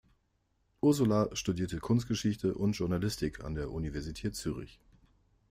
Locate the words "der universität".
3.53-4.35